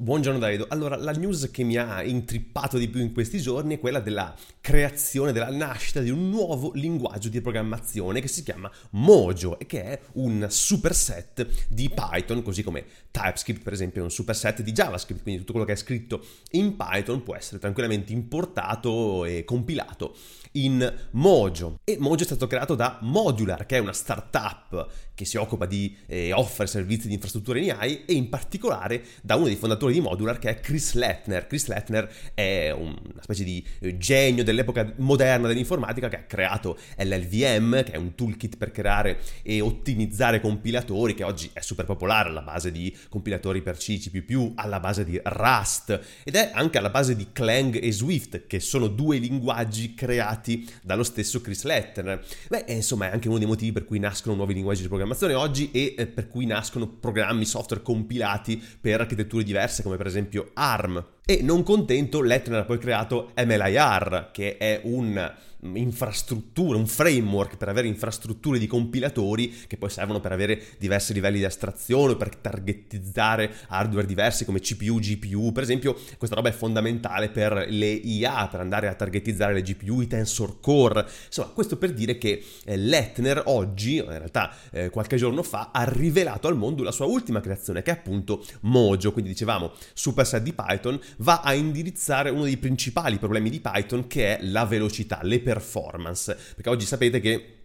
Buongiorno 0.00 0.38
Davido, 0.38 0.66
allora 0.68 0.94
la 0.94 1.10
news 1.10 1.50
che 1.50 1.64
mi 1.64 1.74
ha 1.74 2.04
intrippato 2.04 2.78
di 2.78 2.86
più 2.86 3.00
in 3.00 3.12
questi 3.12 3.40
giorni 3.40 3.74
è 3.74 3.80
quella 3.80 3.98
della 3.98 4.32
creazione, 4.60 5.32
della 5.32 5.50
nascita 5.50 5.98
di 5.98 6.10
un 6.10 6.30
nuovo 6.30 6.70
linguaggio 6.72 7.28
di 7.28 7.40
programmazione 7.40 8.20
che 8.20 8.28
si 8.28 8.44
chiama 8.44 8.70
Mojo 8.90 9.58
e 9.58 9.66
che 9.66 9.82
è 9.82 10.00
un 10.12 10.46
superset 10.48 11.66
di 11.66 11.90
Python, 11.92 12.42
così 12.42 12.62
come 12.62 12.84
TypeScript 13.10 13.60
per 13.64 13.72
esempio 13.72 14.02
è 14.02 14.04
un 14.04 14.12
superset 14.12 14.62
di 14.62 14.70
JavaScript, 14.70 15.22
quindi 15.22 15.40
tutto 15.40 15.50
quello 15.50 15.66
che 15.66 15.72
è 15.72 15.76
scritto 15.76 16.24
in 16.52 16.76
Python 16.76 17.24
può 17.24 17.34
essere 17.34 17.58
tranquillamente 17.58 18.12
importato 18.12 19.24
e 19.24 19.42
compilato 19.42 20.14
in 20.52 21.08
Mojo. 21.12 21.80
E 21.84 21.96
Mojo 21.98 22.22
è 22.22 22.26
stato 22.26 22.46
creato 22.46 22.74
da 22.74 22.98
Modular, 23.02 23.66
che 23.66 23.76
è 23.76 23.80
una 23.80 23.92
startup 23.92 24.88
che 25.18 25.24
si 25.24 25.36
occupa 25.36 25.66
di 25.66 25.96
eh, 26.06 26.32
offrire 26.32 26.68
servizi 26.68 27.08
di 27.08 27.14
infrastrutture 27.14 27.58
in 27.58 27.72
AI 27.72 28.04
e 28.04 28.12
in 28.12 28.28
particolare 28.28 29.02
da 29.20 29.34
uno 29.34 29.46
dei 29.46 29.56
fondatori 29.56 29.92
di 29.92 30.00
Modular 30.00 30.38
che 30.38 30.48
è 30.48 30.60
Chris 30.60 30.92
Lettner. 30.94 31.48
Chris 31.48 31.66
Lettner 31.66 32.08
è 32.34 32.70
una 32.70 32.94
specie 33.20 33.42
di 33.42 33.66
eh, 33.80 33.98
genio 33.98 34.44
dell'epoca 34.44 34.92
moderna 34.98 35.48
dell'informatica 35.48 36.08
che 36.08 36.16
ha 36.16 36.22
creato 36.22 36.78
LLVM, 36.96 37.82
che 37.82 37.92
è 37.92 37.96
un 37.96 38.14
toolkit 38.14 38.56
per 38.56 38.70
creare 38.70 39.18
e 39.42 39.60
ottimizzare 39.60 40.40
compilatori 40.40 41.14
che 41.14 41.24
oggi 41.24 41.50
è 41.52 41.60
super 41.60 41.84
popolare 41.84 42.28
alla 42.28 42.42
base 42.42 42.70
di 42.70 42.96
compilatori 43.08 43.60
per 43.60 43.76
C, 43.76 43.98
C++, 43.98 44.52
alla 44.54 44.78
base 44.78 45.04
di 45.04 45.20
Rust 45.20 46.00
ed 46.22 46.36
è 46.36 46.52
anche 46.54 46.78
alla 46.78 46.90
base 46.90 47.16
di 47.16 47.28
Clang 47.32 47.76
e 47.82 47.90
Swift, 47.90 48.46
che 48.46 48.60
sono 48.60 48.86
due 48.86 49.18
linguaggi 49.18 49.94
creati 49.94 50.37
dallo 50.82 51.02
stesso 51.02 51.40
Chris 51.40 51.64
Lettner. 51.64 52.24
Beh, 52.48 52.64
insomma, 52.68 53.08
è 53.08 53.12
anche 53.12 53.28
uno 53.28 53.38
dei 53.38 53.46
motivi 53.46 53.72
per 53.72 53.84
cui 53.84 53.98
nascono 53.98 54.34
nuovi 54.34 54.54
linguaggi 54.54 54.82
di 54.82 54.88
programmazione 54.88 55.06
programmazione 55.08 55.34
oggi 55.34 55.70
e 55.70 55.94
eh, 55.96 56.06
per 56.06 56.28
cui 56.28 56.46
nascono 56.46 56.86
programmi 56.88 57.44
software 57.44 57.82
compilati 57.82 58.62
per 58.80 59.00
architetture 59.00 59.42
diverse 59.42 59.82
come 59.82 59.96
per 59.96 60.06
esempio 60.06 60.50
ARM. 60.54 61.04
E 61.30 61.42
non 61.42 61.62
contento, 61.62 62.22
Lettner 62.22 62.60
ha 62.60 62.64
poi 62.64 62.78
creato 62.78 63.32
MLIR, 63.36 64.30
che 64.32 64.56
è 64.56 64.80
un 64.84 65.30
un 65.60 66.86
framework 66.86 67.56
per 67.56 67.68
avere 67.68 67.88
infrastrutture 67.88 68.58
di 68.58 68.66
compilatori 68.68 69.52
che 69.66 69.76
poi 69.76 69.90
servono 69.90 70.20
per 70.20 70.30
avere 70.30 70.62
diversi 70.78 71.12
livelli 71.12 71.38
di 71.38 71.44
astrazione, 71.44 72.16
per 72.16 72.36
targetizzare 72.36 73.52
hardware 73.68 74.06
diversi 74.06 74.44
come 74.44 74.60
CPU, 74.60 75.00
GPU. 75.00 75.50
Per 75.52 75.62
esempio, 75.62 75.96
questa 76.16 76.36
roba 76.36 76.50
è 76.50 76.52
fondamentale 76.52 77.30
per 77.30 77.66
le 77.68 77.90
IA, 77.90 78.46
per 78.48 78.60
andare 78.60 78.88
a 78.88 78.94
targetizzare 78.94 79.52
le 79.52 79.62
GPU, 79.62 80.00
i 80.00 80.06
tensor 80.06 80.60
core. 80.60 81.06
Insomma, 81.26 81.48
questo 81.48 81.76
per 81.76 81.92
dire 81.92 82.18
che 82.18 82.44
eh, 82.64 82.76
Lettner 82.76 83.42
oggi, 83.46 83.96
in 83.96 84.06
realtà 84.06 84.54
eh, 84.70 84.90
qualche 84.90 85.16
giorno 85.16 85.42
fa, 85.42 85.70
ha 85.72 85.84
rivelato 85.84 86.46
al 86.46 86.56
mondo 86.56 86.82
la 86.84 86.92
sua 86.92 87.06
ultima 87.06 87.40
creazione, 87.40 87.82
che 87.82 87.90
è 87.90 87.94
appunto 87.94 88.44
Mojo. 88.60 89.12
Quindi 89.12 89.30
dicevamo, 89.30 89.72
superset 89.92 90.42
di 90.42 90.52
Python 90.52 91.00
va 91.18 91.40
a 91.40 91.54
indirizzare 91.54 92.30
uno 92.30 92.44
dei 92.44 92.56
principali 92.56 93.18
problemi 93.18 93.50
di 93.50 93.60
Python 93.60 94.06
che 94.06 94.36
è 94.36 94.42
la 94.42 94.64
velocità, 94.64 95.20
le 95.22 95.40
performance, 95.40 96.36
perché 96.54 96.68
oggi 96.68 96.86
sapete 96.86 97.20
che 97.20 97.57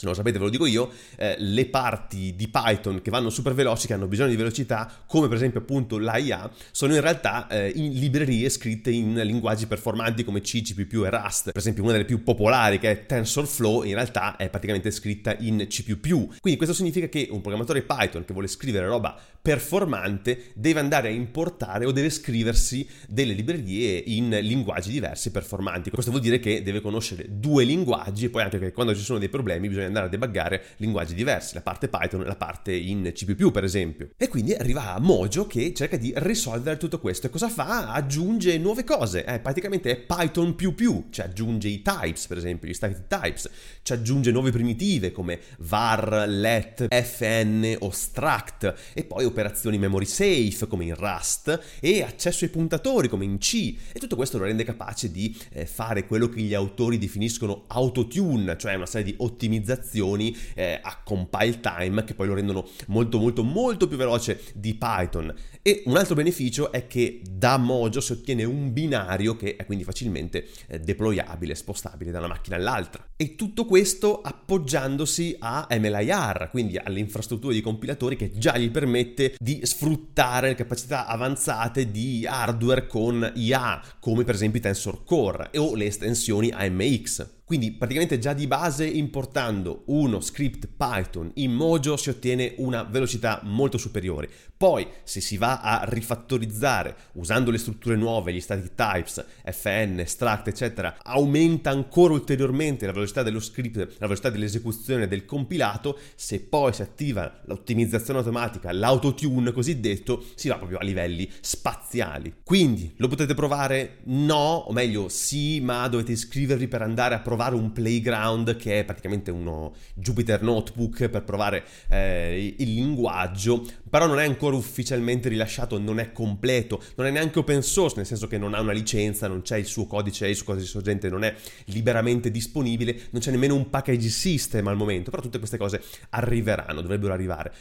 se 0.00 0.06
non 0.06 0.12
lo 0.12 0.18
sapete 0.18 0.38
ve 0.38 0.44
lo 0.44 0.50
dico 0.50 0.66
io, 0.66 0.90
eh, 1.16 1.36
le 1.38 1.66
parti 1.66 2.34
di 2.34 2.48
Python 2.48 3.02
che 3.02 3.10
vanno 3.10 3.28
super 3.28 3.52
veloci, 3.52 3.86
che 3.86 3.92
hanno 3.92 4.06
bisogno 4.06 4.30
di 4.30 4.36
velocità, 4.36 4.90
come 5.06 5.28
per 5.28 5.36
esempio 5.36 5.60
appunto 5.60 5.98
l'AIA, 5.98 6.50
sono 6.70 6.94
in 6.94 7.00
realtà 7.00 7.46
eh, 7.48 7.72
in 7.74 7.92
librerie 7.92 8.48
scritte 8.48 8.90
in 8.90 9.14
linguaggi 9.14 9.66
performanti 9.66 10.24
come 10.24 10.40
C, 10.40 10.62
C++ 10.62 10.74
e 10.78 11.10
Rust. 11.10 11.44
Per 11.44 11.56
esempio 11.56 11.82
una 11.82 11.92
delle 11.92 12.04
più 12.04 12.22
popolari 12.22 12.78
che 12.78 12.90
è 12.90 13.06
TensorFlow 13.06 13.82
in 13.82 13.94
realtà 13.94 14.36
è 14.36 14.48
praticamente 14.48 14.90
scritta 14.90 15.36
in 15.38 15.66
C++. 15.68 15.84
Quindi 16.00 16.56
questo 16.56 16.74
significa 16.74 17.08
che 17.08 17.28
un 17.30 17.40
programmatore 17.40 17.82
Python 17.82 18.24
che 18.24 18.32
vuole 18.32 18.48
scrivere 18.48 18.86
roba 18.86 19.18
performante 19.42 20.52
deve 20.54 20.80
andare 20.80 21.08
a 21.08 21.12
importare 21.12 21.86
o 21.86 21.92
deve 21.92 22.10
scriversi 22.10 22.86
delle 23.06 23.32
librerie 23.32 24.02
in 24.06 24.30
linguaggi 24.42 24.90
diversi 24.90 25.30
performanti. 25.30 25.90
Questo 25.90 26.10
vuol 26.10 26.22
dire 26.22 26.38
che 26.38 26.62
deve 26.62 26.80
conoscere 26.80 27.26
due 27.28 27.64
linguaggi 27.64 28.26
e 28.26 28.30
poi 28.30 28.42
anche 28.42 28.58
che 28.58 28.72
quando 28.72 28.94
ci 28.94 29.02
sono 29.02 29.18
dei 29.18 29.28
problemi 29.28 29.68
bisogna 29.68 29.88
andare 29.90 30.06
a 30.06 30.10
debuggare 30.10 30.62
linguaggi 30.76 31.14
diversi, 31.14 31.54
la 31.54 31.62
parte 31.62 31.88
Python 31.88 32.22
e 32.22 32.26
la 32.26 32.36
parte 32.36 32.74
in 32.74 33.12
C++ 33.14 33.24
per 33.50 33.64
esempio. 33.64 34.10
E 34.16 34.28
quindi 34.28 34.54
arriva 34.54 34.98
Mojo 34.98 35.46
che 35.46 35.72
cerca 35.74 35.96
di 35.96 36.12
risolvere 36.16 36.76
tutto 36.76 36.98
questo. 36.98 37.26
E 37.26 37.30
cosa 37.30 37.48
fa? 37.48 37.92
Aggiunge 37.92 38.56
nuove 38.58 38.84
cose, 38.84 39.24
eh, 39.24 39.38
praticamente 39.40 39.90
è 39.90 39.96
Python 39.96 40.54
più 40.54 40.74
cioè 41.10 41.26
aggiunge 41.26 41.68
i 41.68 41.82
types 41.82 42.26
per 42.26 42.36
esempio, 42.36 42.68
gli 42.68 42.74
static 42.74 43.06
types, 43.06 43.48
ci 43.82 43.92
aggiunge 43.92 44.30
nuove 44.30 44.50
primitive 44.50 45.12
come 45.12 45.40
var, 45.58 46.24
let, 46.26 46.86
fn 46.88 47.76
o 47.80 47.90
struct 47.90 48.74
e 48.92 49.04
poi 49.04 49.24
operazioni 49.24 49.78
memory 49.78 50.04
safe 50.04 50.66
come 50.66 50.84
in 50.84 50.94
Rust. 50.94 51.78
E 51.80 52.02
accesso 52.02 52.44
ai 52.44 52.50
puntatori 52.50 53.08
come 53.08 53.24
in 53.24 53.38
C. 53.38 53.76
E 53.92 53.98
tutto 53.98 54.16
questo 54.16 54.38
lo 54.38 54.44
rende 54.44 54.64
capace 54.64 55.10
di 55.10 55.36
eh, 55.52 55.66
fare 55.66 56.06
quello 56.06 56.28
che 56.28 56.40
gli 56.40 56.54
autori 56.54 56.98
definiscono 56.98 57.64
autotune, 57.68 58.56
cioè 58.56 58.74
una 58.74 58.86
serie 58.86 59.12
di 59.12 59.14
ottimizzazioni 59.18 59.69
operazioni 59.70 60.36
eh, 60.54 60.80
a 60.82 61.00
compile 61.04 61.60
time 61.60 62.04
che 62.04 62.14
poi 62.14 62.26
lo 62.26 62.34
rendono 62.34 62.68
molto 62.88 63.18
molto 63.18 63.42
molto 63.42 63.86
più 63.86 63.96
veloce 63.96 64.42
di 64.54 64.74
Python. 64.74 65.32
E 65.62 65.82
un 65.86 65.96
altro 65.96 66.14
beneficio 66.14 66.72
è 66.72 66.86
che 66.86 67.22
da 67.30 67.56
Mojo 67.56 68.00
si 68.00 68.12
ottiene 68.12 68.44
un 68.44 68.72
binario 68.72 69.36
che 69.36 69.56
è 69.56 69.64
quindi 69.66 69.84
facilmente 69.84 70.48
eh, 70.66 70.80
deployabile, 70.80 71.54
spostabile 71.54 72.10
da 72.10 72.18
una 72.18 72.28
macchina 72.28 72.56
all'altra. 72.56 73.04
E 73.16 73.36
tutto 73.36 73.64
questo 73.64 74.20
appoggiandosi 74.20 75.36
a 75.38 75.66
MLIR, 75.70 76.48
quindi 76.50 76.76
alle 76.78 77.00
infrastrutture 77.00 77.54
di 77.54 77.60
compilatori 77.60 78.16
che 78.16 78.32
già 78.32 78.56
gli 78.56 78.70
permette 78.70 79.34
di 79.38 79.60
sfruttare 79.62 80.48
le 80.48 80.54
capacità 80.54 81.06
avanzate 81.06 81.90
di 81.90 82.26
hardware 82.26 82.86
con 82.86 83.32
IA, 83.34 83.82
come 84.00 84.24
per 84.24 84.34
esempio 84.34 84.58
i 84.58 84.62
Tensor 84.62 85.04
Core 85.04 85.50
o 85.56 85.74
le 85.74 85.86
estensioni 85.86 86.50
AMX. 86.50 87.38
Quindi 87.50 87.72
praticamente 87.72 88.20
già 88.20 88.32
di 88.32 88.46
base 88.46 88.86
importando 88.86 89.82
uno 89.86 90.20
script 90.20 90.68
Python 90.68 91.32
in 91.34 91.52
Mojo 91.52 91.96
si 91.96 92.08
ottiene 92.08 92.54
una 92.58 92.84
velocità 92.84 93.40
molto 93.42 93.76
superiore. 93.76 94.30
Poi 94.56 94.86
se 95.02 95.20
si 95.20 95.36
va 95.36 95.60
a 95.60 95.82
rifattorizzare 95.84 96.94
usando 97.14 97.50
le 97.50 97.58
strutture 97.58 97.96
nuove, 97.96 98.32
gli 98.32 98.40
static 98.40 98.74
types, 98.76 99.24
fn, 99.44 100.04
struct, 100.04 100.46
eccetera, 100.46 100.98
aumenta 101.02 101.70
ancora 101.70 102.12
ulteriormente 102.12 102.86
la 102.86 102.92
velocità 102.92 103.24
dello 103.24 103.40
script, 103.40 103.78
la 103.78 104.06
velocità 104.06 104.30
dell'esecuzione 104.30 105.08
del 105.08 105.24
compilato. 105.24 105.98
Se 106.14 106.38
poi 106.38 106.72
si 106.72 106.82
attiva 106.82 107.40
l'ottimizzazione 107.46 108.20
automatica, 108.20 108.70
l'autotune 108.70 109.50
cosiddetto, 109.50 110.24
si 110.36 110.46
va 110.46 110.56
proprio 110.56 110.78
a 110.78 110.84
livelli 110.84 111.28
spaziali. 111.40 112.32
Quindi 112.44 112.92
lo 112.98 113.08
potete 113.08 113.34
provare? 113.34 114.02
No, 114.04 114.66
o 114.68 114.72
meglio 114.72 115.08
sì, 115.08 115.60
ma 115.60 115.88
dovete 115.88 116.12
iscrivervi 116.12 116.68
per 116.68 116.82
andare 116.82 117.16
a 117.16 117.18
provare 117.18 117.38
provare 117.40 117.54
un 117.54 117.72
playground 117.72 118.56
che 118.56 118.80
è 118.80 118.84
praticamente 118.84 119.30
uno 119.30 119.72
Jupyter 119.94 120.42
Notebook 120.42 121.08
per 121.08 121.24
provare 121.24 121.64
eh, 121.88 122.54
il 122.58 122.74
linguaggio, 122.74 123.64
però 123.88 124.06
non 124.06 124.20
è 124.20 124.26
ancora 124.26 124.56
ufficialmente 124.56 125.30
rilasciato, 125.30 125.78
non 125.78 125.98
è 125.98 126.12
completo, 126.12 126.82
non 126.96 127.06
è 127.06 127.10
neanche 127.10 127.38
open 127.38 127.62
source, 127.62 127.96
nel 127.96 128.04
senso 128.04 128.26
che 128.26 128.36
non 128.36 128.52
ha 128.52 128.60
una 128.60 128.72
licenza, 128.72 129.26
non 129.26 129.40
c'è 129.40 129.56
il 129.56 129.64
suo 129.64 129.86
codice, 129.86 130.28
il 130.28 130.36
suo 130.36 130.44
codice 130.44 130.66
sorgente 130.66 131.08
non 131.08 131.24
è 131.24 131.34
liberamente 131.66 132.30
disponibile, 132.30 133.08
non 133.10 133.22
c'è 133.22 133.30
nemmeno 133.30 133.54
un 133.54 133.70
package 133.70 134.08
system 134.08 134.66
al 134.66 134.76
momento, 134.76 135.10
però 135.10 135.22
tutte 135.22 135.38
queste 135.38 135.56
cose 135.56 135.82
arriveranno, 136.10 136.82
dovrebbero 136.82 137.14
arrivare. 137.14 137.52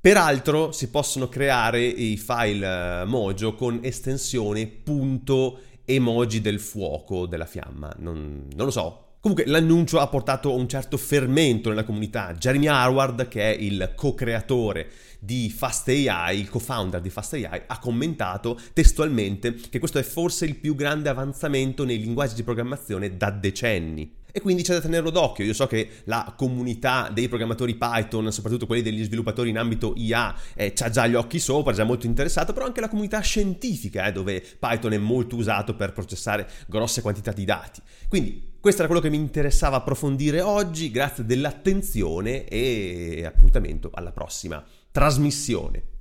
Peraltro 0.00 0.72
si 0.72 0.88
possono 0.88 1.28
creare 1.28 1.84
i 1.84 2.16
file 2.16 3.02
uh, 3.02 3.06
Mojo 3.06 3.54
con 3.54 3.80
estensione 3.82 4.66
punto 4.66 5.60
emoji 5.84 6.40
del 6.40 6.60
fuoco 6.60 7.26
della 7.26 7.44
fiamma. 7.44 7.92
Non, 7.98 8.46
non 8.54 8.66
lo 8.66 8.70
so, 8.70 9.05
Comunque 9.26 9.50
l'annuncio 9.50 9.98
ha 9.98 10.06
portato 10.06 10.54
un 10.54 10.68
certo 10.68 10.96
fermento 10.96 11.68
nella 11.68 11.82
comunità. 11.82 12.32
Jeremy 12.34 12.68
Harward, 12.68 13.26
che 13.26 13.52
è 13.52 13.56
il 13.58 13.92
co-creatore 13.96 14.88
di 15.18 15.50
Fast 15.50 15.88
AI, 15.88 16.38
il 16.38 16.48
co-founder 16.48 17.00
di 17.00 17.10
Fast 17.10 17.32
AI, 17.32 17.62
ha 17.66 17.78
commentato 17.80 18.56
testualmente 18.72 19.56
che 19.68 19.80
questo 19.80 19.98
è 19.98 20.04
forse 20.04 20.44
il 20.44 20.54
più 20.54 20.76
grande 20.76 21.08
avanzamento 21.08 21.84
nei 21.84 21.98
linguaggi 21.98 22.36
di 22.36 22.44
programmazione 22.44 23.16
da 23.16 23.30
decenni 23.30 24.08
e 24.36 24.42
quindi 24.42 24.62
c'è 24.62 24.74
da 24.74 24.82
tenerlo 24.82 25.08
d'occhio. 25.08 25.46
Io 25.46 25.54
so 25.54 25.66
che 25.66 25.88
la 26.04 26.34
comunità 26.36 27.08
dei 27.10 27.26
programmatori 27.26 27.74
Python, 27.74 28.30
soprattutto 28.30 28.66
quelli 28.66 28.82
degli 28.82 29.02
sviluppatori 29.02 29.48
in 29.48 29.56
ambito 29.56 29.94
IA, 29.96 30.36
eh, 30.52 30.74
ha 30.78 30.90
già 30.90 31.06
gli 31.06 31.14
occhi 31.14 31.38
sopra, 31.38 31.72
è 31.72 31.74
già 31.74 31.84
molto 31.84 32.04
interessata, 32.04 32.52
però 32.52 32.66
anche 32.66 32.82
la 32.82 32.90
comunità 32.90 33.18
scientifica, 33.20 34.04
eh, 34.04 34.12
dove 34.12 34.44
Python 34.58 34.92
è 34.92 34.98
molto 34.98 35.36
usato 35.36 35.74
per 35.74 35.94
processare 35.94 36.46
grosse 36.66 37.00
quantità 37.00 37.32
di 37.32 37.46
dati. 37.46 37.80
Quindi 38.08 38.56
questo 38.60 38.82
era 38.82 38.90
quello 38.90 39.02
che 39.02 39.08
mi 39.08 39.16
interessava 39.16 39.76
approfondire 39.76 40.42
oggi, 40.42 40.90
grazie 40.90 41.24
dell'attenzione 41.24 42.44
e 42.44 43.24
appuntamento 43.24 43.88
alla 43.90 44.12
prossima 44.12 44.62
trasmissione. 44.90 45.95